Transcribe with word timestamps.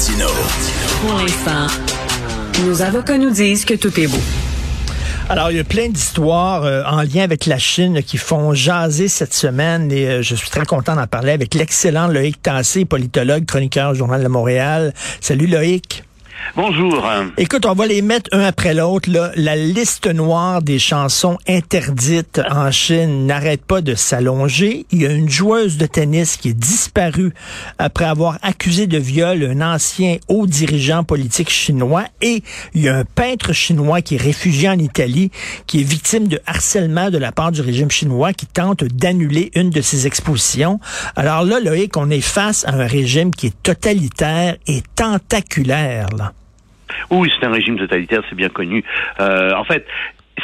Martino. 0.00 0.28
Pour 1.02 1.18
l'instant, 1.18 1.66
nos 2.64 2.80
avocats 2.80 3.18
nous 3.18 3.28
disent 3.28 3.66
que 3.66 3.74
tout 3.74 4.00
est 4.00 4.06
beau. 4.06 4.16
Alors, 5.28 5.50
il 5.50 5.58
y 5.58 5.60
a 5.60 5.64
plein 5.64 5.90
d'histoires 5.90 6.64
euh, 6.64 6.82
en 6.84 7.02
lien 7.02 7.22
avec 7.22 7.44
la 7.44 7.58
Chine 7.58 8.02
qui 8.02 8.16
font 8.16 8.54
jaser 8.54 9.08
cette 9.08 9.34
semaine 9.34 9.92
et 9.92 10.06
euh, 10.06 10.22
je 10.22 10.34
suis 10.34 10.48
très 10.48 10.64
content 10.64 10.96
d'en 10.96 11.06
parler 11.06 11.32
avec 11.32 11.54
l'excellent 11.54 12.08
Loïc 12.08 12.40
Tassé, 12.40 12.86
politologue, 12.86 13.44
chroniqueur 13.44 13.90
au 13.90 13.94
Journal 13.94 14.22
de 14.22 14.28
Montréal. 14.28 14.94
Salut 15.20 15.46
Loïc. 15.46 16.02
Bonjour. 16.56 17.08
Écoute, 17.38 17.64
on 17.64 17.74
va 17.74 17.86
les 17.86 18.02
mettre 18.02 18.28
un 18.32 18.40
après 18.40 18.74
l'autre. 18.74 19.08
La 19.36 19.54
liste 19.54 20.08
noire 20.08 20.62
des 20.62 20.80
chansons 20.80 21.38
interdites 21.46 22.40
en 22.50 22.72
Chine 22.72 23.26
n'arrête 23.26 23.64
pas 23.64 23.80
de 23.80 23.94
s'allonger. 23.94 24.84
Il 24.90 25.02
y 25.02 25.06
a 25.06 25.12
une 25.12 25.28
joueuse 25.28 25.76
de 25.76 25.86
tennis 25.86 26.36
qui 26.36 26.48
est 26.48 26.58
disparue 26.58 27.32
après 27.78 28.04
avoir 28.04 28.38
accusé 28.42 28.88
de 28.88 28.98
viol 28.98 29.44
un 29.44 29.74
ancien 29.74 30.16
haut 30.28 30.46
dirigeant 30.46 31.04
politique 31.04 31.50
chinois. 31.50 32.04
Et 32.20 32.42
il 32.74 32.82
y 32.82 32.88
a 32.88 32.96
un 32.96 33.04
peintre 33.04 33.52
chinois 33.52 34.02
qui 34.02 34.16
est 34.16 34.22
réfugié 34.22 34.68
en 34.68 34.78
Italie, 34.78 35.30
qui 35.68 35.80
est 35.80 35.84
victime 35.84 36.26
de 36.26 36.40
harcèlement 36.46 37.10
de 37.10 37.18
la 37.18 37.30
part 37.30 37.52
du 37.52 37.60
régime 37.60 37.90
chinois, 37.90 38.32
qui 38.32 38.46
tente 38.46 38.82
d'annuler 38.82 39.52
une 39.54 39.70
de 39.70 39.80
ses 39.80 40.08
expositions. 40.08 40.80
Alors 41.14 41.44
là, 41.44 41.60
Loïc, 41.60 41.96
on 41.96 42.10
est 42.10 42.20
face 42.20 42.64
à 42.66 42.72
un 42.72 42.86
régime 42.86 43.32
qui 43.32 43.46
est 43.46 43.62
totalitaire 43.62 44.56
et 44.66 44.82
tentaculaire. 44.96 46.29
Oui, 47.10 47.30
c'est 47.38 47.46
un 47.46 47.52
régime 47.52 47.78
totalitaire, 47.78 48.22
c'est 48.28 48.36
bien 48.36 48.48
connu. 48.48 48.84
Euh, 49.20 49.52
en 49.54 49.64
fait, 49.64 49.86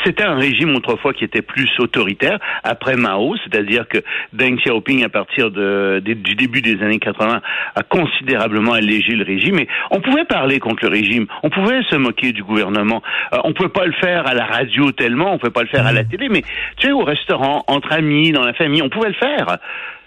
c'était 0.04 0.24
un 0.24 0.34
régime 0.34 0.74
autrefois 0.74 1.12
qui 1.12 1.24
était 1.24 1.42
plus 1.42 1.70
autoritaire 1.78 2.38
après 2.64 2.96
Mao, 2.96 3.36
c'est-à-dire 3.36 3.88
que 3.88 3.98
Deng 4.32 4.56
Xiaoping, 4.56 5.04
à 5.04 5.08
partir 5.08 5.50
de, 5.50 6.02
du 6.04 6.34
début 6.34 6.60
des 6.60 6.82
années 6.82 6.98
80, 6.98 7.40
a 7.74 7.82
considérablement 7.82 8.72
allégé 8.72 9.12
le 9.12 9.24
régime. 9.24 9.58
Et 9.58 9.68
on 9.90 10.00
pouvait 10.00 10.24
parler 10.24 10.58
contre 10.58 10.84
le 10.84 10.90
régime, 10.90 11.26
on 11.42 11.50
pouvait 11.50 11.82
se 11.90 11.96
moquer 11.96 12.32
du 12.32 12.42
gouvernement. 12.42 13.02
Euh, 13.32 13.38
on 13.44 13.52
pouvait 13.52 13.68
pas 13.68 13.86
le 13.86 13.92
faire 13.92 14.26
à 14.26 14.34
la 14.34 14.44
radio 14.44 14.92
tellement, 14.92 15.32
on 15.32 15.38
pouvait 15.38 15.52
pas 15.52 15.62
le 15.62 15.68
faire 15.68 15.86
à 15.86 15.92
la 15.92 16.02
mmh. 16.02 16.08
télé, 16.08 16.28
mais 16.28 16.42
tu 16.76 16.88
sais, 16.88 16.92
au 16.92 17.04
restaurant, 17.04 17.64
entre 17.66 17.92
amis, 17.92 18.32
dans 18.32 18.44
la 18.44 18.52
famille, 18.52 18.82
on 18.82 18.88
pouvait 18.88 19.08
le 19.08 19.14
faire. 19.14 19.58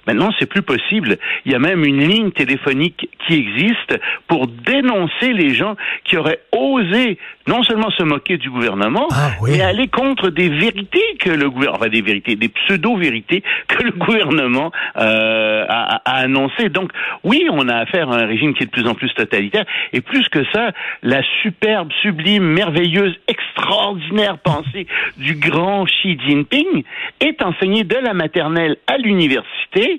Maintenant, 0.10 0.32
c'est 0.40 0.48
plus 0.48 0.64
possible. 0.64 1.20
Il 1.46 1.52
y 1.52 1.56
a 1.56 1.60
même 1.60 1.86
une 1.86 2.02
ligne 2.02 2.32
téléphonique 2.32 3.12
qui 3.28 3.36
existe 3.36 4.00
pour 4.28 4.48
dénoncer 4.48 5.34
les 5.34 5.54
gens 5.54 5.76
qui 6.04 6.18
auraient 6.18 6.40
osé 6.52 7.20
non 7.48 7.62
seulement 7.64 7.92
se 7.92 8.02
moquer 8.04 8.38
du 8.38 8.50
gouvernement, 8.50 9.08
ah, 9.12 9.32
mais 9.44 9.62
aller 9.62 9.88
contre 9.88 10.30
des 10.30 10.50
vérités 10.50 11.18
que 11.20 11.30
le 11.30 11.50
gouvernement, 11.50 11.78
enfin 11.80 11.90
des 11.90 12.02
vérités, 12.02 12.36
des 12.36 12.50
pseudo-vérités 12.50 13.44
que 13.68 13.84
le 13.84 13.92
gouvernement 13.92 14.72
euh, 14.98 15.66
a, 15.68 16.02
a 16.06 16.18
annoncées. 16.22 16.70
Donc, 16.70 16.92
oui, 17.24 17.48
on 17.52 17.68
a 17.68 17.76
affaire 17.76 18.10
à 18.10 18.18
un 18.18 18.26
régime 18.26 18.54
qui 18.54 18.64
est 18.64 18.68
de 18.68 18.72
plus 18.72 18.88
en 18.88 18.96
plus 18.96 19.14
totalitaire, 19.14 19.66
et 19.94 20.02
plus 20.02 20.28
que 20.30 20.44
ça, 20.52 20.72
la 21.04 21.22
superbe, 21.44 21.90
sublime, 22.02 22.44
merveilleuse, 22.44 23.16
extraordinaire 23.28 24.38
pensée 24.40 24.88
du 25.18 25.36
grand 25.36 25.86
Xi 25.86 26.18
Jinping 26.20 26.84
est 27.20 27.42
enseignée 27.44 27.84
de 27.84 27.98
la 27.98 28.14
maternelle 28.14 28.78
à 28.88 28.98
l'université 28.98 29.99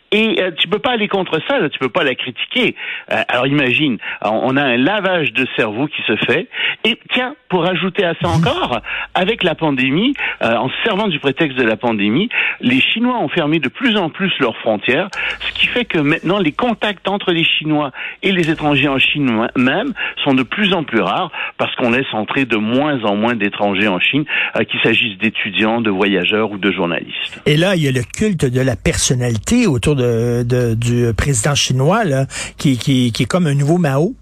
et 0.11 0.41
euh, 0.41 0.51
tu 0.57 0.67
peux 0.67 0.79
pas 0.79 0.91
aller 0.91 1.07
contre 1.07 1.39
ça, 1.47 1.59
là, 1.59 1.69
tu 1.69 1.79
peux 1.79 1.89
pas 1.89 2.03
la 2.03 2.15
critiquer. 2.15 2.75
Euh, 3.11 3.23
alors 3.29 3.47
imagine, 3.47 3.97
on 4.23 4.57
a 4.57 4.63
un 4.63 4.77
lavage 4.77 5.31
de 5.33 5.47
cerveau 5.55 5.87
qui 5.87 6.01
se 6.05 6.15
fait. 6.25 6.47
Et 6.83 6.99
tiens, 7.13 7.35
pour 7.49 7.65
ajouter 7.65 8.03
à 8.03 8.13
ça 8.21 8.27
encore, 8.27 8.81
avec 9.13 9.43
la 9.43 9.55
pandémie, 9.55 10.13
euh, 10.41 10.55
en 10.55 10.69
se 10.69 10.75
servant 10.83 11.07
du 11.07 11.19
prétexte 11.19 11.57
de 11.57 11.63
la 11.63 11.77
pandémie, 11.77 12.29
les 12.59 12.81
Chinois 12.81 13.19
ont 13.19 13.29
fermé 13.29 13.59
de 13.59 13.69
plus 13.69 13.97
en 13.97 14.09
plus 14.09 14.31
leurs 14.39 14.57
frontières, 14.57 15.09
ce 15.39 15.51
qui 15.53 15.67
fait 15.67 15.85
que 15.85 15.99
maintenant 15.99 16.39
les 16.39 16.51
contacts 16.51 17.07
entre 17.07 17.31
les 17.31 17.43
Chinois 17.43 17.91
et 18.23 18.31
les 18.31 18.49
étrangers 18.49 18.87
en 18.87 18.99
Chine 18.99 19.47
même 19.55 19.93
sont 20.23 20.33
de 20.33 20.43
plus 20.43 20.73
en 20.73 20.83
plus 20.83 21.01
rares 21.01 21.31
parce 21.57 21.75
qu'on 21.75 21.91
laisse 21.91 22.11
entrer 22.13 22.45
de 22.45 22.57
moins 22.57 23.03
en 23.03 23.15
moins 23.15 23.35
d'étrangers 23.35 23.87
en 23.87 23.99
Chine, 23.99 24.25
euh, 24.55 24.63
qu'il 24.63 24.79
s'agisse 24.81 25.17
d'étudiants, 25.19 25.81
de 25.81 25.89
voyageurs 25.89 26.51
ou 26.51 26.57
de 26.57 26.71
journalistes. 26.71 27.41
Et 27.45 27.57
là, 27.57 27.75
il 27.75 27.83
y 27.83 27.87
a 27.87 27.91
le 27.91 28.03
culte 28.03 28.45
de 28.45 28.61
la 28.61 28.75
personnalité 28.75 29.67
autour 29.67 29.95
de 29.95 30.00
de, 30.01 30.73
du 30.73 31.13
président 31.13 31.55
chinois, 31.55 32.03
là, 32.03 32.25
qui, 32.57 32.77
qui, 32.77 33.11
qui 33.11 33.23
est 33.23 33.27
comme 33.27 33.47
un 33.47 33.55
nouveau 33.55 33.77
Mao? 33.77 34.15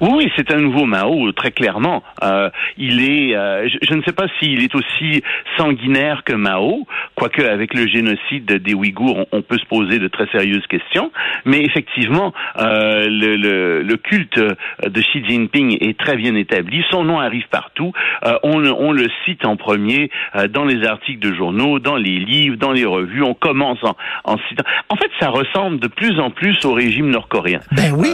Oui, 0.00 0.30
c'est 0.34 0.50
un 0.52 0.58
nouveau 0.58 0.86
Mao, 0.86 1.30
très 1.32 1.50
clairement. 1.50 2.02
Euh, 2.22 2.48
il 2.78 3.02
est, 3.02 3.36
euh, 3.36 3.68
je, 3.82 3.94
ne 3.94 4.02
sais 4.02 4.12
pas 4.12 4.26
s'il 4.38 4.62
est 4.62 4.74
aussi 4.74 5.22
sanguinaire 5.58 6.22
que 6.24 6.32
Mao, 6.32 6.86
quoique 7.14 7.42
avec 7.42 7.74
le 7.74 7.86
génocide 7.86 8.46
des 8.46 8.74
Ouïghours, 8.74 9.26
on, 9.30 9.42
peut 9.42 9.58
se 9.58 9.66
poser 9.66 9.98
de 9.98 10.08
très 10.08 10.26
sérieuses 10.28 10.66
questions. 10.68 11.12
Mais 11.44 11.62
effectivement, 11.62 12.32
euh, 12.58 13.08
le, 13.08 13.82
le, 13.82 13.96
culte 13.96 14.38
de 14.38 15.00
Xi 15.00 15.22
Jinping 15.28 15.76
est 15.80 15.98
très 15.98 16.16
bien 16.16 16.34
établi. 16.34 16.82
Son 16.90 17.04
nom 17.04 17.20
arrive 17.20 17.46
partout. 17.50 17.92
On, 18.42 18.64
on, 18.64 18.92
le 18.92 19.06
cite 19.24 19.44
en 19.44 19.56
premier 19.56 20.10
dans 20.50 20.64
les 20.64 20.86
articles 20.86 21.20
de 21.20 21.34
journaux, 21.34 21.78
dans 21.78 21.96
les 21.96 22.18
livres, 22.18 22.56
dans 22.56 22.72
les 22.72 22.86
revues. 22.86 23.22
On 23.22 23.34
commence 23.34 23.82
en, 23.82 23.96
en 24.24 24.38
citant. 24.48 24.64
En 24.88 24.96
fait, 24.96 25.10
ça 25.20 25.28
ressemble 25.28 25.78
de 25.78 25.88
plus 25.88 26.18
en 26.18 26.30
plus 26.30 26.64
au 26.64 26.72
régime 26.72 27.10
nord-coréen. 27.10 27.60
Ben 27.72 27.92
oui. 27.96 28.08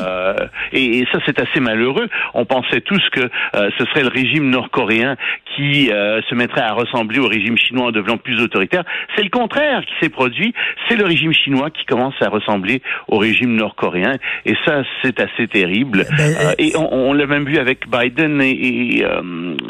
et, 0.72 0.98
et 0.98 1.06
ça, 1.12 1.18
c'est 1.24 1.41
assez 1.41 1.60
malheureux. 1.76 2.09
On 2.34 2.44
pensait 2.44 2.81
tous 2.81 3.03
que 3.12 3.20
euh, 3.20 3.70
ce 3.78 3.84
serait 3.87 4.03
le 4.03 4.09
régime 4.09 4.50
nord-coréen 4.50 5.16
qui 5.54 5.91
euh, 5.91 6.20
se 6.28 6.34
mettrait 6.34 6.62
à 6.62 6.72
ressembler 6.72 7.19
au 7.19 7.28
régime 7.28 7.56
chinois 7.56 7.87
en 7.87 7.92
devenant 7.92 8.16
plus 8.16 8.41
autoritaire. 8.41 8.84
C'est 9.14 9.22
le 9.22 9.31
contraire 9.31 9.84
qui 9.84 9.92
s'est 10.00 10.09
produit. 10.09 10.54
C'est 10.88 10.97
le 10.97 11.04
régime 11.04 11.32
chinois 11.32 11.70
qui 11.70 11.84
commence 11.84 12.15
à 12.20 12.28
ressembler 12.28 12.82
au 13.09 13.19
régime 13.19 13.54
nord-coréen. 13.54 14.15
Et 14.44 14.54
ça, 14.65 14.82
c'est 15.03 15.20
assez 15.20 15.47
terrible. 15.48 16.04
Ben, 16.16 16.34
euh, 16.41 16.53
et 16.59 16.72
on, 16.76 17.12
l'a 17.12 17.26
même 17.26 17.47
vu 17.47 17.59
avec 17.59 17.88
Biden 17.88 18.41
et, 18.42 19.04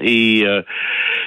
et, 0.03 0.45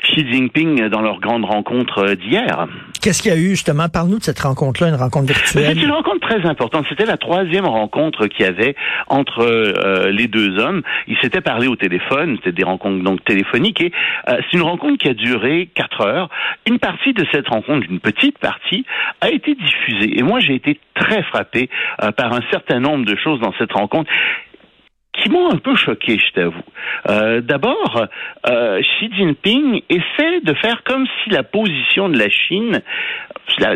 Xi 0.03 0.31
Jinping 0.31 0.87
dans 0.89 1.01
leur 1.01 1.19
grande 1.19 1.45
rencontre 1.45 2.13
d'hier. 2.15 2.67
Qu'est-ce 3.01 3.21
qu'il 3.21 3.31
y 3.31 3.35
a 3.35 3.37
eu 3.37 3.49
justement? 3.51 3.89
Parle-nous 3.89 4.19
de 4.19 4.23
cette 4.23 4.39
rencontre-là, 4.39 4.89
une 4.89 4.95
rencontre 4.95 5.27
virtuelle. 5.27 5.73
C'est 5.73 5.83
une 5.83 5.91
rencontre 5.91 6.27
très 6.27 6.45
importante. 6.47 6.85
C'était 6.89 7.05
la 7.05 7.17
troisième 7.17 7.65
rencontre 7.65 8.27
qu'il 8.27 8.45
y 8.45 8.49
avait 8.49 8.75
entre 9.07 9.45
les 10.11 10.27
deux 10.27 10.57
hommes. 10.59 10.81
Ils 11.07 11.17
s'étaient 11.17 11.41
parlé 11.41 11.67
au 11.67 11.75
téléphone, 11.75 12.37
c'était 12.37 12.51
des 12.51 12.63
rencontres 12.63 13.03
donc 13.03 13.23
téléphoniques, 13.23 13.81
et 13.81 13.91
euh, 14.27 14.37
c'est 14.39 14.57
une 14.57 14.63
rencontre 14.63 14.97
qui 14.97 15.09
a 15.09 15.13
duré 15.13 15.69
quatre 15.73 16.01
heures. 16.01 16.29
Une 16.67 16.79
partie 16.79 17.13
de 17.13 17.25
cette 17.31 17.47
rencontre, 17.47 17.87
une 17.89 17.99
petite 17.99 18.37
partie, 18.37 18.85
a 19.21 19.29
été 19.29 19.55
diffusée. 19.55 20.19
Et 20.19 20.23
moi, 20.23 20.39
j'ai 20.39 20.55
été 20.55 20.79
très 20.95 21.23
frappé 21.23 21.69
euh, 22.03 22.11
par 22.11 22.33
un 22.33 22.41
certain 22.51 22.79
nombre 22.79 23.05
de 23.05 23.15
choses 23.15 23.39
dans 23.39 23.53
cette 23.57 23.71
rencontre 23.71 24.09
qui 25.21 25.29
m'ont 25.29 25.51
un 25.51 25.57
peu 25.57 25.75
choqué, 25.75 26.17
je 26.17 26.33
t'avoue. 26.33 26.63
Euh, 27.09 27.41
D'abord, 27.41 28.07
euh, 28.47 28.81
Xi 28.81 29.09
Jinping 29.15 29.81
essaie 29.89 30.41
de 30.41 30.53
faire 30.55 30.83
comme 30.83 31.05
si 31.23 31.29
la 31.29 31.43
position 31.43 32.09
de 32.09 32.17
la 32.17 32.29
Chine 32.29 32.81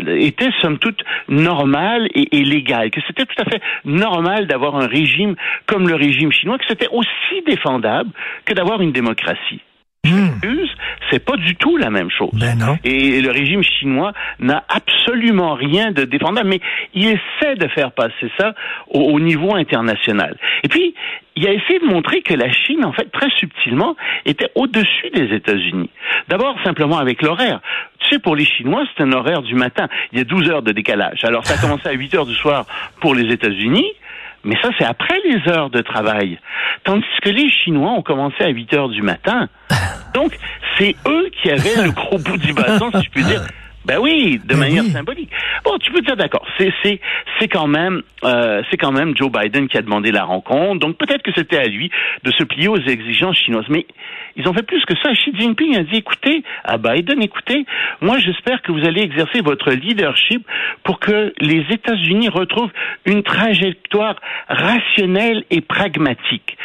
était 0.06 0.50
somme 0.62 0.78
toute 0.78 1.02
normale 1.28 2.08
et, 2.14 2.38
et 2.38 2.44
légale, 2.44 2.90
que 2.90 3.00
c'était 3.06 3.26
tout 3.26 3.42
à 3.42 3.44
fait 3.44 3.60
normal 3.84 4.46
d'avoir 4.46 4.76
un 4.76 4.86
régime 4.86 5.34
comme 5.66 5.88
le 5.88 5.94
régime 5.94 6.32
chinois, 6.32 6.58
que 6.58 6.64
c'était 6.68 6.88
aussi 6.90 7.42
défendable 7.46 8.10
que 8.44 8.54
d'avoir 8.54 8.80
une 8.80 8.92
démocratie. 8.92 9.60
C'est 11.10 11.24
pas 11.24 11.36
du 11.36 11.54
tout 11.56 11.76
la 11.76 11.90
même 11.90 12.10
chose. 12.10 12.30
Ben 12.32 12.58
non. 12.58 12.76
Et 12.82 13.20
le 13.20 13.30
régime 13.30 13.62
chinois 13.62 14.12
n'a 14.40 14.64
absolument 14.68 15.54
rien 15.54 15.92
de 15.92 16.04
défendable, 16.04 16.48
mais 16.48 16.60
il 16.92 17.06
essaie 17.06 17.56
de 17.56 17.68
faire 17.68 17.92
passer 17.92 18.30
ça 18.38 18.54
au, 18.88 19.00
au, 19.00 19.20
niveau 19.20 19.54
international. 19.54 20.36
Et 20.62 20.68
puis, 20.68 20.94
il 21.36 21.46
a 21.46 21.52
essayé 21.52 21.78
de 21.78 21.86
montrer 21.86 22.22
que 22.22 22.34
la 22.34 22.50
Chine, 22.52 22.84
en 22.84 22.92
fait, 22.92 23.10
très 23.10 23.30
subtilement, 23.38 23.96
était 24.24 24.50
au-dessus 24.54 25.10
des 25.14 25.34
États-Unis. 25.34 25.90
D'abord, 26.28 26.56
simplement 26.64 26.98
avec 26.98 27.22
l'horaire. 27.22 27.60
Tu 28.00 28.10
sais, 28.10 28.18
pour 28.18 28.36
les 28.36 28.44
Chinois, 28.44 28.84
c'est 28.96 29.02
un 29.02 29.12
horaire 29.12 29.42
du 29.42 29.54
matin. 29.54 29.88
Il 30.12 30.18
y 30.18 30.20
a 30.20 30.24
12 30.24 30.50
heures 30.50 30.62
de 30.62 30.72
décalage. 30.72 31.24
Alors, 31.24 31.46
ça 31.46 31.54
a 31.54 31.58
commencé 31.58 31.88
à 31.88 31.92
8 31.92 32.14
heures 32.14 32.26
du 32.26 32.34
soir 32.34 32.66
pour 33.00 33.14
les 33.14 33.32
États-Unis. 33.32 33.86
Mais 34.44 34.56
ça, 34.62 34.68
c'est 34.78 34.84
après 34.84 35.18
les 35.24 35.50
heures 35.50 35.70
de 35.70 35.80
travail. 35.80 36.38
Tandis 36.84 37.04
que 37.22 37.30
les 37.30 37.48
Chinois 37.50 37.92
ont 37.92 38.02
commencé 38.02 38.42
à 38.42 38.48
8 38.48 38.74
heures 38.74 38.88
du 38.90 39.02
matin. 39.02 39.48
Donc, 40.14 40.32
c'est 40.78 40.94
eux 41.06 41.30
qui 41.42 41.50
avaient 41.50 41.82
le 41.82 41.90
gros 41.90 42.18
bout 42.18 42.38
du 42.38 42.52
bâton, 42.52 42.90
si 42.94 43.04
je 43.04 43.10
puis 43.10 43.24
dire. 43.24 43.42
Ben 43.84 43.98
oui, 43.98 44.40
de 44.42 44.48
ben 44.48 44.60
manière 44.60 44.84
symbolique. 44.84 45.30
Bon, 45.62 45.76
tu 45.78 45.92
peux 45.92 46.00
dire 46.00 46.16
d'accord. 46.16 46.46
C'est 46.56 46.72
c'est 46.82 47.00
c'est 47.38 47.48
quand 47.48 47.66
même 47.66 48.02
euh, 48.24 48.62
c'est 48.70 48.78
quand 48.78 48.92
même 48.92 49.14
Joe 49.14 49.30
Biden 49.30 49.68
qui 49.68 49.76
a 49.76 49.82
demandé 49.82 50.10
la 50.10 50.24
rencontre. 50.24 50.80
Donc 50.80 50.96
peut-être 50.96 51.22
que 51.22 51.32
c'était 51.36 51.58
à 51.58 51.66
lui 51.66 51.90
de 52.22 52.30
se 52.30 52.44
plier 52.44 52.68
aux 52.68 52.78
exigences 52.78 53.36
chinoises. 53.36 53.66
Mais 53.68 53.86
ils 54.36 54.48
ont 54.48 54.54
fait 54.54 54.62
plus 54.62 54.82
que 54.86 54.94
ça. 55.02 55.12
Xi 55.12 55.36
Jinping 55.38 55.76
a 55.76 55.82
dit 55.82 55.96
écoutez 55.96 56.42
à 56.64 56.78
Biden, 56.78 57.22
écoutez, 57.22 57.66
moi 58.00 58.18
j'espère 58.18 58.62
que 58.62 58.72
vous 58.72 58.86
allez 58.86 59.02
exercer 59.02 59.42
votre 59.42 59.70
leadership 59.70 60.46
pour 60.82 60.98
que 60.98 61.34
les 61.40 61.66
États-Unis 61.70 62.30
retrouvent 62.30 62.72
une 63.04 63.22
trajectoire 63.22 64.16
rationnelle 64.48 65.44
et 65.50 65.60
pragmatique. 65.60 66.56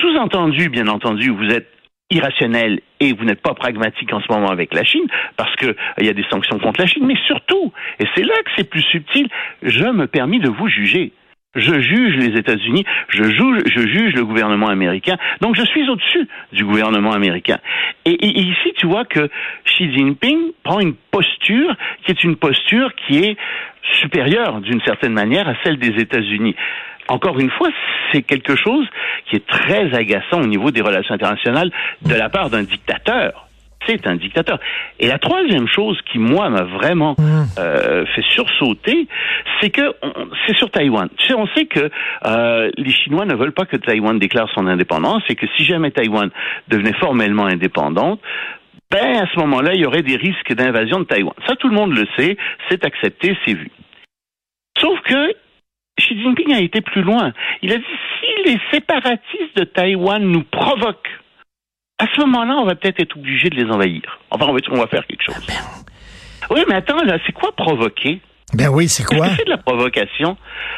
Sous-entendu, 0.00 0.68
bien 0.68 0.88
entendu, 0.88 1.30
vous 1.30 1.48
êtes 1.48 1.75
irrationnel 2.10 2.80
et 3.00 3.12
vous 3.12 3.24
n'êtes 3.24 3.42
pas 3.42 3.54
pragmatique 3.54 4.12
en 4.12 4.20
ce 4.20 4.30
moment 4.30 4.48
avec 4.48 4.72
la 4.72 4.84
Chine 4.84 5.06
parce 5.36 5.54
que 5.56 5.66
euh, 5.66 5.74
il 5.98 6.06
y 6.06 6.08
a 6.08 6.12
des 6.12 6.24
sanctions 6.30 6.58
contre 6.58 6.80
la 6.80 6.86
Chine, 6.86 7.04
mais 7.06 7.16
surtout, 7.26 7.72
et 7.98 8.04
c'est 8.14 8.22
là 8.22 8.34
que 8.44 8.50
c'est 8.56 8.68
plus 8.68 8.82
subtil, 8.82 9.28
je 9.62 9.84
me 9.84 10.06
permis 10.06 10.38
de 10.38 10.48
vous 10.48 10.68
juger. 10.68 11.12
Je 11.54 11.80
juge 11.80 12.16
les 12.16 12.38
États-Unis, 12.38 12.84
je, 13.08 13.24
juge, 13.24 13.62
je 13.64 13.80
juge 13.86 14.14
le 14.14 14.26
gouvernement 14.26 14.68
américain, 14.68 15.16
donc 15.40 15.56
je 15.56 15.64
suis 15.64 15.88
au-dessus 15.88 16.28
du 16.52 16.66
gouvernement 16.66 17.12
américain. 17.12 17.58
Et, 18.04 18.10
et, 18.10 18.40
ici, 18.40 18.74
tu 18.76 18.86
vois 18.86 19.06
que 19.06 19.30
Xi 19.64 19.90
Jinping 19.90 20.52
prend 20.62 20.80
une 20.80 20.94
posture 21.10 21.74
qui 22.04 22.10
est 22.10 22.24
une 22.24 22.36
posture 22.36 22.94
qui 22.94 23.24
est 23.24 23.38
supérieure, 24.00 24.60
d'une 24.60 24.82
certaine 24.82 25.14
manière, 25.14 25.48
à 25.48 25.54
celle 25.64 25.78
des 25.78 25.98
États-Unis 25.98 26.54
encore 27.08 27.38
une 27.38 27.50
fois, 27.50 27.68
c'est 28.12 28.22
quelque 28.22 28.56
chose 28.56 28.86
qui 29.28 29.36
est 29.36 29.46
très 29.46 29.94
agaçant 29.94 30.40
au 30.40 30.46
niveau 30.46 30.70
des 30.70 30.80
relations 30.80 31.14
internationales 31.14 31.70
de 32.02 32.14
la 32.14 32.28
part 32.28 32.50
d'un 32.50 32.62
dictateur 32.62 33.46
c'est 33.86 34.06
un 34.06 34.16
dictateur. 34.16 34.58
Et 34.98 35.08
la 35.08 35.18
troisième 35.18 35.68
chose 35.68 35.98
qui, 36.10 36.18
moi, 36.18 36.48
m'a 36.50 36.62
vraiment 36.62 37.14
mmh. 37.18 37.44
euh, 37.58 38.04
fait 38.06 38.24
sursauter, 38.30 39.06
c'est 39.60 39.70
que 39.70 39.94
c'est 40.46 40.56
sur 40.56 40.70
Taïwan. 40.70 41.08
Tu 41.16 41.28
sais, 41.28 41.34
on 41.34 41.46
sait 41.48 41.66
que 41.66 41.90
euh, 42.26 42.70
les 42.76 42.92
Chinois 42.92 43.24
ne 43.24 43.34
veulent 43.34 43.52
pas 43.52 43.64
que 43.64 43.76
Taïwan 43.76 44.18
déclare 44.18 44.48
son 44.54 44.66
indépendance 44.66 45.22
et 45.28 45.34
que 45.34 45.46
si 45.56 45.64
jamais 45.64 45.90
Taïwan 45.90 46.30
devenait 46.68 46.94
formellement 46.94 47.46
indépendante, 47.46 48.20
ben 48.90 49.16
à 49.16 49.26
ce 49.32 49.38
moment-là, 49.40 49.72
il 49.74 49.80
y 49.80 49.86
aurait 49.86 50.02
des 50.02 50.16
risques 50.16 50.52
d'invasion 50.54 51.00
de 51.00 51.04
Taïwan. 51.04 51.34
Ça, 51.46 51.56
tout 51.56 51.68
le 51.68 51.74
monde 51.74 51.96
le 51.96 52.06
sait, 52.16 52.36
c'est 52.68 52.84
accepté, 52.84 53.36
c'est 53.44 53.54
vu. 53.54 53.70
Sauf 54.78 55.00
que 55.02 55.32
Xi 55.98 56.20
Jinping 56.20 56.54
a 56.54 56.60
été 56.60 56.80
plus 56.80 57.02
loin. 57.02 57.32
Il 57.62 57.72
a 57.72 57.78
dit 57.78 57.84
si 58.20 58.50
les 58.50 58.58
séparatistes 58.72 59.56
de 59.56 59.64
Taïwan 59.64 60.22
nous 60.22 60.42
provoquent 60.42 61.10
à 61.98 62.06
ce 62.14 62.20
moment-là, 62.20 62.56
on 62.58 62.64
va 62.66 62.74
peut-être 62.74 63.00
être 63.00 63.16
obligé 63.16 63.48
de 63.48 63.56
les 63.56 63.70
envahir. 63.70 64.02
Enfin, 64.30 64.46
on 64.48 64.52
va, 64.52 64.58
on 64.70 64.76
va 64.76 64.86
faire 64.86 65.06
quelque 65.06 65.22
chose. 65.22 65.46
Oui, 66.50 66.60
mais 66.68 66.74
attends, 66.74 67.02
là, 67.02 67.18
c'est 67.24 67.32
quoi 67.32 67.52
provoquer? 67.56 68.20
Ben 68.52 68.68
oui, 68.68 68.86
c'est 68.86 69.04
quoi? 69.04 69.28
C'est 69.30 69.44
de 69.44 69.50
la 69.50 69.56
provocation? 69.56 70.36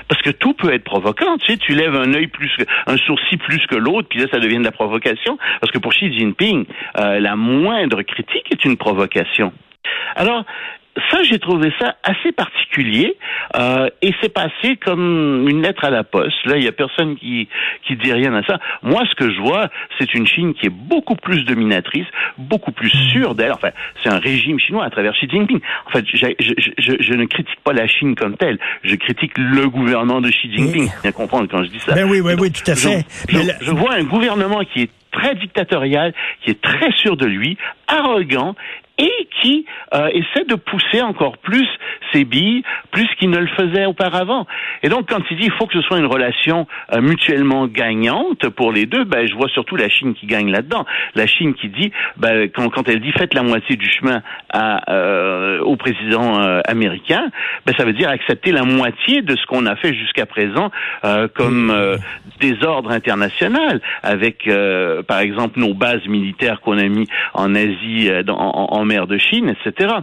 Parce 0.09 0.23
que 0.23 0.31
tout 0.31 0.55
peut 0.55 0.73
être 0.73 0.85
provoquant. 0.85 1.37
Tu 1.39 1.53
sais, 1.53 1.59
tu 1.59 1.75
lèves 1.75 1.95
un 1.95 2.15
œil 2.15 2.29
plus 2.29 2.51
que, 2.57 2.65
un 2.87 2.97
sourcil 2.97 3.37
plus 3.39 3.67
que 3.67 3.75
l'autre, 3.75 4.09
puis 4.09 4.21
là, 4.21 4.27
ça 4.31 4.39
devient 4.39 4.59
de 4.59 4.65
la 4.65 4.71
provocation. 4.71 5.39
Parce 5.61 5.73
que 5.73 5.79
pour 5.79 5.93
Xi 5.93 6.13
Jinping, 6.17 6.65
euh, 6.99 7.21
la 7.21 7.37
moindre 7.37 8.03
critique 8.03 8.51
est 8.51 8.65
une 8.65 8.77
provocation. 8.77 9.53
Alors, 10.17 10.45
ça, 11.11 11.23
j'ai 11.23 11.39
trouvé 11.39 11.73
ça 11.79 11.97
assez 12.03 12.33
particulier 12.33 13.17
euh, 13.57 13.89
et 14.03 14.13
c'est 14.21 14.33
passé 14.33 14.77
comme 14.77 15.47
une 15.49 15.63
lettre 15.63 15.85
à 15.85 15.91
la 15.91 16.05
poste. 16.05 16.45
Là, 16.45 16.57
il 16.57 16.65
y 16.65 16.69
a 16.69 16.73
personne 16.73 17.17
qui 17.17 17.49
qui 17.87 17.97
dit 17.97 18.13
rien 18.13 18.35
à 18.35 18.43
ça. 18.43 18.59
Moi, 18.83 19.05
ce 19.09 19.15
que 19.15 19.31
je 19.31 19.41
vois, 19.41 19.69
c'est 19.99 20.13
une 20.15 20.27
Chine 20.27 20.55
qui 20.55 20.67
est 20.67 20.73
beaucoup 20.73 21.15
plus 21.15 21.45
dominatrice, 21.45 22.07
beaucoup 22.37 22.73
plus 22.73 22.91
sûre 22.91 23.35
d'elle. 23.35 23.53
Enfin, 23.53 23.71
c'est 24.03 24.11
un 24.11 24.19
régime 24.19 24.59
chinois 24.59 24.85
à 24.85 24.91
travers 24.91 25.13
Xi 25.15 25.29
Jinping. 25.29 25.61
En 25.87 25.91
fait, 25.91 26.05
je, 26.13 26.27
je, 26.41 26.53
je, 26.79 26.93
je, 27.01 27.15
ne 27.15 27.25
critique 27.27 27.61
pas 27.65 27.73
la 27.73 27.87
Chine 27.87 28.15
comme 28.15 28.37
telle. 28.37 28.59
Je 28.83 28.95
critique 28.97 29.33
le 29.37 29.69
gouvernement 29.69 30.21
de 30.21 30.31
Xi 30.31 30.53
Jinping. 30.53 30.91
Bien 31.03 31.13
comprendre 31.13 31.49
quand 31.51 31.63
je 31.63 31.71
dis 31.71 31.81
ça. 31.81 31.95
Ben 31.95 32.09
oui, 32.09 32.21
oui, 32.21 32.33
oui, 32.39 32.51
tout 32.51 32.69
à 32.71 32.75
fait. 32.75 33.05
je 33.29 33.71
vois 33.71 33.95
un 33.95 34.05
gouvernement 34.05 34.65
qui 34.65 34.83
est 34.83 34.91
très 35.11 35.35
dictatorial, 35.35 36.13
qui 36.43 36.51
est 36.51 36.61
très 36.61 36.93
sûr 36.93 37.17
de 37.17 37.27
lui, 37.27 37.57
arrogant 37.87 38.55
et 38.99 39.29
qui 39.41 39.65
euh, 39.95 40.09
essaie 40.09 40.45
de 40.45 40.57
pousser 40.57 41.01
encore 41.03 41.39
plus 41.39 41.69
ses 42.13 42.25
billes, 42.25 42.63
plus 42.91 43.07
qu'il 43.19 43.31
ne 43.31 43.39
le 43.39 43.47
faisait 43.49 43.87
auparavant. 43.87 44.47
Et 44.83 44.89
donc, 44.89 45.09
quand 45.09 45.23
il 45.31 45.37
dit 45.37 45.45
il 45.45 45.53
faut 45.53 45.67
que 45.67 45.75
ce 45.75 45.83
soit 45.83 45.99
une 45.99 46.07
relation 46.07 46.67
euh, 46.93 47.01
mutuellement 47.01 47.67
gagnante 47.67 48.49
pour 48.51 48.73
les 48.73 48.87
deux, 48.87 49.05
ben, 49.05 49.27
je 49.29 49.35
vois 49.35 49.49
surtout 49.49 49.77
la 49.77 49.89
Chine 49.89 50.15
qui 50.15 50.27
gagne 50.27 50.51
là-dedans. 50.51 50.85
La 51.15 51.27
Chine 51.27 51.55
qui 51.55 51.69
dit, 51.69 51.93
ben, 52.17 52.49
quand, 52.51 52.69
quand 52.71 52.89
elle 52.89 53.01
dit 53.01 53.13
faites 53.13 53.35
la 53.35 53.43
moitié 53.43 53.77
du 53.77 53.89
chemin 53.91 54.23
à, 54.51 54.93
euh, 54.93 55.61
au 55.61 55.77
président 55.77 56.41
euh, 56.41 56.61
américain, 56.67 57.31
ben, 57.67 57.75
ça 57.77 57.85
veut 57.85 57.93
dire 57.93 58.09
accepter 58.09 58.53
la 58.53 58.65
moitié 58.65 59.23
de 59.23 59.37
ce 59.37 59.47
qu'on 59.47 59.67
a 59.67 59.77
fait 59.77 59.95
jusqu'à 59.95 60.27
présent 60.27 60.71
comme 61.35 61.73
désordre 62.41 62.91
international, 62.91 63.81
avec, 64.03 64.49
par 65.07 65.21
exemple, 65.21 65.59
nos 65.59 65.75
bases 65.75 66.07
militaires 66.07 66.61
qu'on 66.61 66.79
a 66.79 66.85
mis 66.85 67.07
en 67.35 67.55
Asie, 67.55 68.11
dans, 68.25 68.37
en, 68.37 68.79
en 68.79 68.85
mer 68.89 69.07
de 69.07 69.19
Chine, 69.19 69.55
etc. 69.55 69.95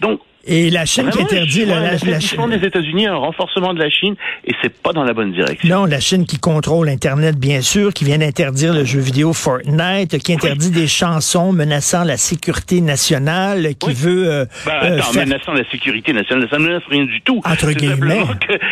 Donc, 0.00 0.20
et 0.44 0.70
la 0.70 0.86
Chine 0.86 1.10
qui 1.10 1.20
interdit 1.20 1.64
la, 1.64 1.80
la, 1.80 1.90
la 1.92 2.20
Chine 2.20 2.48
des 2.48 2.66
États-Unis, 2.66 3.06
un 3.06 3.16
renforcement 3.16 3.74
de 3.74 3.78
la 3.78 3.90
Chine, 3.90 4.14
et 4.44 4.52
c'est 4.62 4.74
pas 4.82 4.92
dans 4.92 5.04
la 5.04 5.12
bonne 5.12 5.32
direction. 5.32 5.68
Non, 5.68 5.84
la 5.84 6.00
Chine 6.00 6.26
qui 6.26 6.38
contrôle 6.38 6.88
Internet, 6.88 7.36
bien 7.36 7.60
sûr, 7.60 7.92
qui 7.92 8.04
vient 8.04 8.18
d'interdire 8.18 8.72
le 8.72 8.84
jeu 8.84 9.00
vidéo 9.00 9.32
Fortnite, 9.32 10.18
qui 10.18 10.32
interdit 10.32 10.70
des 10.70 10.86
chansons 10.86 11.52
menaçant 11.52 12.04
la 12.04 12.16
sécurité 12.16 12.80
nationale, 12.80 13.74
qui 13.78 13.92
veut. 13.92 14.30
Euh, 14.30 14.44
ben, 14.64 14.72
euh, 14.82 14.98
attends, 14.98 15.20
menaçant 15.20 15.52
la 15.52 15.68
sécurité 15.70 16.12
nationale, 16.12 16.48
ça 16.50 16.58
ne 16.58 16.64
menace 16.64 16.82
rien 16.88 17.04
du 17.04 17.20
tout. 17.22 17.40
Entre 17.44 17.72
guillemets. 17.72 18.22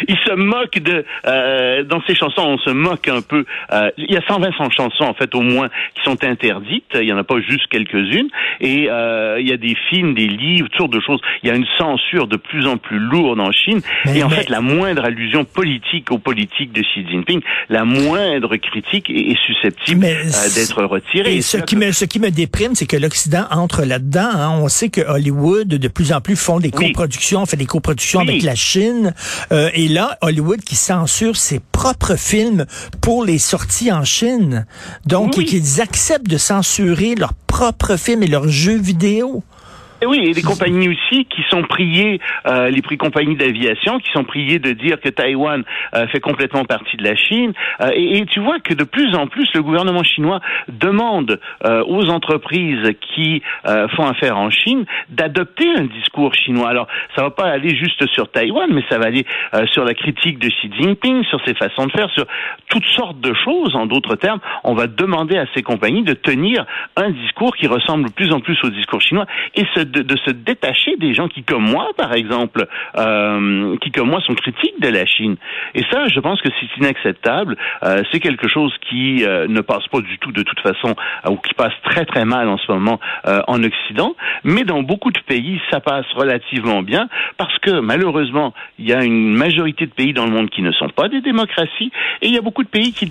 Il 0.08 0.16
se 0.16 0.34
moque 0.34 0.78
de. 0.78 1.04
Euh, 1.26 1.82
dans 1.84 2.02
ces 2.06 2.14
chansons, 2.14 2.42
on 2.42 2.58
se 2.58 2.70
moque 2.70 3.08
un 3.08 3.20
peu. 3.20 3.44
Euh, 3.72 3.90
il 3.98 4.12
y 4.12 4.16
a 4.16 4.22
120 4.26 4.50
chansons 4.70 5.04
en 5.04 5.14
fait 5.14 5.34
au 5.34 5.42
moins 5.42 5.68
qui 5.94 6.02
sont 6.04 6.22
interdites. 6.24 6.84
Il 6.94 7.06
y 7.06 7.12
en 7.12 7.18
a 7.18 7.24
pas 7.24 7.40
juste 7.40 7.66
quelques-unes. 7.68 8.28
Et 8.60 8.88
euh, 8.90 9.38
il 9.40 9.48
y 9.48 9.52
a 9.52 9.56
des 9.56 9.76
films, 9.90 10.14
des 10.14 10.28
livres, 10.28 10.68
toutes 10.68 10.78
sortes 10.78 10.92
de 10.92 11.00
choses. 11.00 11.20
Il 11.42 11.48
y 11.48 11.52
a 11.52 11.54
une 11.54 11.65
censure 11.78 12.26
de 12.26 12.36
plus 12.36 12.66
en 12.66 12.76
plus 12.76 12.98
lourde 12.98 13.40
en 13.40 13.52
Chine. 13.52 13.80
et 14.14 14.22
en 14.22 14.30
fait, 14.30 14.48
la 14.48 14.60
moindre 14.60 15.04
allusion 15.04 15.44
politique 15.44 16.10
aux 16.10 16.18
politiques 16.18 16.72
de 16.72 16.82
Xi 16.82 17.06
Jinping, 17.08 17.40
la 17.68 17.84
moindre 17.84 18.56
critique 18.56 19.10
est, 19.10 19.36
susceptible 19.46 20.04
euh, 20.06 20.54
d'être 20.54 20.82
retirée. 20.84 21.36
Et 21.36 21.42
ce 21.42 21.58
qui, 21.58 21.76
me, 21.76 21.92
ce 21.92 22.04
qui 22.04 22.18
me 22.18 22.30
déprime, 22.30 22.74
c'est 22.74 22.86
que 22.86 22.96
l'Occident 22.96 23.46
entre 23.50 23.84
là-dedans. 23.84 24.30
Hein. 24.32 24.58
On 24.60 24.68
sait 24.68 24.88
que 24.88 25.00
Hollywood, 25.00 25.68
de 25.68 25.88
plus 25.88 26.12
en 26.12 26.20
plus, 26.20 26.36
font 26.36 26.58
des 26.58 26.70
coproductions, 26.70 27.46
fait 27.46 27.56
des 27.56 27.66
coproductions 27.66 28.20
avec 28.20 28.42
la 28.42 28.54
Chine. 28.54 29.14
Euh, 29.52 29.70
et 29.74 29.88
là, 29.88 30.18
Hollywood 30.22 30.60
qui 30.60 30.76
censure 30.76 31.36
ses 31.36 31.60
propres 31.60 32.16
films 32.16 32.66
pour 33.00 33.24
les 33.24 33.38
sorties 33.38 33.92
en 33.92 34.04
Chine. 34.04 34.66
Donc, 35.06 35.32
qu'ils 35.32 35.80
acceptent 35.80 36.28
de 36.28 36.38
censurer 36.38 37.14
leurs 37.14 37.34
propres 37.34 37.96
films 37.96 38.22
et 38.22 38.26
leurs 38.26 38.48
jeux 38.48 38.78
vidéo. 38.78 39.42
Et 40.02 40.06
oui, 40.06 40.18
et 40.18 40.32
les 40.34 40.42
compagnies 40.42 40.88
aussi 40.90 41.24
qui 41.24 41.42
sont 41.48 41.62
priées, 41.62 42.20
euh, 42.46 42.68
les 42.68 42.82
prix 42.82 42.98
compagnies 42.98 43.36
d'aviation, 43.36 43.98
qui 43.98 44.10
sont 44.12 44.24
priées 44.24 44.58
de 44.58 44.72
dire 44.72 45.00
que 45.00 45.08
Taïwan 45.08 45.64
euh, 45.94 46.06
fait 46.08 46.20
complètement 46.20 46.66
partie 46.66 46.98
de 46.98 47.04
la 47.04 47.16
Chine. 47.16 47.54
Euh, 47.80 47.90
et, 47.94 48.18
et, 48.18 48.26
tu 48.26 48.40
vois 48.40 48.60
que 48.60 48.74
de 48.74 48.84
plus 48.84 49.14
en 49.14 49.26
plus, 49.26 49.48
le 49.54 49.62
gouvernement 49.62 50.02
chinois 50.02 50.40
demande 50.68 51.40
euh, 51.64 51.82
aux 51.86 52.10
entreprises 52.10 52.92
qui 53.14 53.42
euh, 53.66 53.88
font 53.88 54.06
affaire 54.06 54.36
en 54.36 54.50
Chine 54.50 54.84
d'adopter 55.08 55.66
un 55.76 55.84
discours 55.84 56.34
chinois. 56.34 56.68
Alors, 56.68 56.88
ça 57.14 57.22
va 57.22 57.30
pas 57.30 57.46
aller 57.46 57.74
juste 57.74 58.06
sur 58.08 58.30
Taïwan, 58.30 58.68
mais 58.70 58.84
ça 58.90 58.98
va 58.98 59.06
aller 59.06 59.24
sur 59.72 59.84
la 59.84 59.94
critique 59.94 60.38
de 60.38 60.48
Xi 60.48 60.70
Jinping, 60.78 61.24
sur 61.24 61.40
ses 61.46 61.54
façons 61.54 61.86
de 61.86 61.92
faire, 61.92 62.10
sur 62.10 62.26
toutes 62.68 62.86
sortes 62.86 63.20
de 63.20 63.32
choses. 63.32 63.74
En 63.74 63.86
d'autres 63.86 64.16
termes, 64.16 64.40
on 64.64 64.74
va 64.74 64.86
demander 64.86 65.38
à 65.38 65.46
ces 65.54 65.62
compagnies 65.62 66.02
de 66.02 66.12
tenir 66.12 66.66
un 66.96 67.10
discours 67.10 67.56
qui 67.56 67.66
ressemble 67.66 68.08
de 68.08 68.12
plus 68.12 68.32
en 68.32 68.40
plus 68.40 68.58
au 68.62 68.68
discours 68.68 69.00
chinois 69.00 69.26
et 69.54 69.64
de, 69.90 70.16
se 70.24 70.30
détacher 70.30 70.96
des 70.96 71.14
gens 71.14 71.28
qui, 71.28 71.42
comme 71.42 71.64
moi, 71.64 71.90
par 71.96 72.12
exemple, 72.14 72.66
euh, 72.96 73.76
qui, 73.78 73.90
comme 73.90 74.08
moi, 74.10 74.20
sont 74.20 74.34
critiques 74.34 74.80
de 74.80 74.88
la 74.88 75.06
Chine. 75.06 75.36
Et 75.74 75.82
ça, 75.90 76.08
je 76.08 76.20
pense 76.20 76.40
que 76.40 76.48
c'est 76.60 76.76
inacceptable. 76.78 77.56
Euh, 77.82 78.02
c'est 78.10 78.20
quelque 78.20 78.48
chose 78.48 78.72
qui 78.88 79.24
euh, 79.24 79.46
ne 79.48 79.60
passe 79.60 79.86
pas 79.88 80.00
du 80.00 80.18
tout, 80.18 80.32
de 80.32 80.42
toute 80.42 80.60
façon, 80.60 80.94
ou 81.28 81.36
qui 81.36 81.54
passe 81.54 81.72
très, 81.84 82.04
très 82.04 82.24
mal 82.24 82.48
en 82.48 82.58
ce 82.58 82.70
moment 82.70 83.00
en 83.24 83.62
Occident. 83.62 84.14
Mais 84.44 84.64
dans 84.64 84.82
beaucoup 84.82 85.10
de 85.10 85.20
pays, 85.20 85.60
ça 85.70 85.80
passe 85.80 86.06
relativement 86.14 86.82
bien 86.82 87.08
parce 87.36 87.56
que, 87.58 87.80
malheureusement, 87.80 88.54
il 88.78 88.88
y 88.88 88.92
a 88.92 89.04
une 89.04 89.34
majorité 89.34 89.86
de 89.86 89.92
pays 89.92 90.12
dans 90.12 90.26
le 90.26 90.32
monde 90.32 90.50
qui 90.50 90.62
ne 90.62 90.72
sont 90.72 90.88
pas 90.88 91.08
des 91.08 91.20
démocraties 91.20 91.90
et 92.22 92.28
il 92.28 92.34
y 92.34 92.38
a 92.38 92.40
beaucoup 92.40 92.62
de 92.62 92.68
pays 92.68 92.92
qui, 92.92 93.06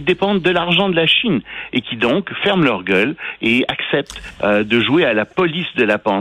dépendent 0.00 0.42
de 0.42 0.50
l'argent 0.50 0.88
de 0.88 0.96
la 0.96 1.06
Chine 1.06 1.40
et 1.72 1.80
qui 1.80 1.96
donc 1.96 2.30
ferment 2.42 2.64
leur 2.64 2.82
gueule 2.82 3.14
et 3.42 3.64
acceptent 3.68 4.20
de 4.42 4.80
jouer 4.80 5.04
à 5.04 5.14
la 5.14 5.24
police 5.24 5.66
de 5.76 5.84
la 5.84 5.98
pensée 5.98 6.19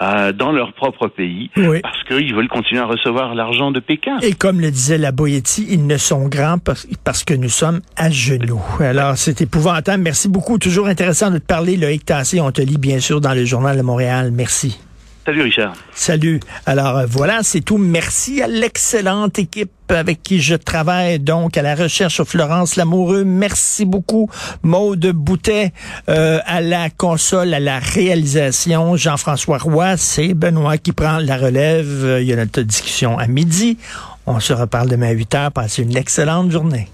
euh, 0.00 0.32
dans 0.32 0.52
leur 0.52 0.72
propre 0.72 1.08
pays 1.08 1.50
parce 1.82 2.04
qu'ils 2.04 2.34
veulent 2.34 2.48
continuer 2.48 2.80
à 2.80 2.86
recevoir 2.86 3.34
l'argent 3.34 3.70
de 3.70 3.80
Pékin. 3.80 4.18
Et 4.22 4.32
comme 4.32 4.60
le 4.60 4.70
disait 4.70 4.98
la 4.98 5.12
Boyetti, 5.12 5.66
ils 5.70 5.86
ne 5.86 5.96
sont 5.96 6.28
grands 6.28 6.58
parce, 6.58 6.86
parce 7.04 7.24
que 7.24 7.34
nous 7.34 7.48
sommes 7.48 7.80
à 7.96 8.10
genoux. 8.10 8.62
Alors, 8.80 9.16
c'est 9.16 9.40
épouvantable. 9.40 10.02
Merci 10.02 10.28
beaucoup. 10.28 10.58
Toujours 10.58 10.86
intéressant 10.86 11.30
de 11.30 11.38
te 11.38 11.46
parler, 11.46 11.76
Loïc 11.76 12.04
Tassé. 12.04 12.40
On 12.40 12.52
te 12.52 12.62
lit 12.62 12.78
bien 12.78 13.00
sûr 13.00 13.20
dans 13.20 13.34
le 13.34 13.44
Journal 13.44 13.76
de 13.76 13.82
Montréal. 13.82 14.30
Merci. 14.32 14.78
Salut 15.26 15.42
Richard. 15.42 15.74
Salut. 15.92 16.38
Alors 16.66 16.98
euh, 16.98 17.06
voilà, 17.08 17.40
c'est 17.42 17.60
tout. 17.60 17.78
Merci 17.78 18.42
à 18.42 18.46
l'excellente 18.46 19.40
équipe 19.40 19.72
avec 19.88 20.22
qui 20.22 20.40
je 20.40 20.54
travaille, 20.54 21.18
donc 21.18 21.56
à 21.56 21.62
la 21.62 21.74
recherche 21.74 22.22
Florence 22.22 22.76
Lamoureux. 22.76 23.24
Merci 23.24 23.86
beaucoup. 23.86 24.30
Maude 24.62 25.04
Boutet 25.08 25.72
euh, 26.08 26.38
à 26.46 26.60
la 26.60 26.90
console, 26.90 27.54
à 27.54 27.58
la 27.58 27.80
réalisation. 27.80 28.94
Jean-François 28.96 29.58
Roy, 29.58 29.96
c'est 29.96 30.32
Benoît 30.32 30.78
qui 30.78 30.92
prend 30.92 31.18
la 31.18 31.36
relève. 31.36 32.18
Il 32.20 32.26
y 32.28 32.32
a 32.32 32.36
notre 32.36 32.62
discussion 32.62 33.18
à 33.18 33.26
midi. 33.26 33.78
On 34.26 34.38
se 34.38 34.52
reparle 34.52 34.88
demain 34.88 35.08
à 35.08 35.12
8 35.12 35.34
heures. 35.34 35.52
Passez 35.52 35.82
une 35.82 35.96
excellente 35.96 36.52
journée. 36.52 36.88